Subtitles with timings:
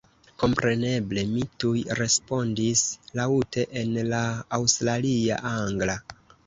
[0.43, 2.83] Kompreneble mi tuj respondis
[3.21, 4.27] laŭte en la
[4.61, 6.03] aŭstralia angla.